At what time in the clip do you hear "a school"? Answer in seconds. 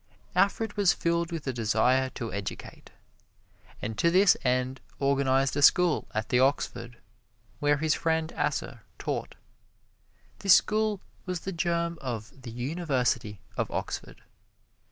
5.55-6.07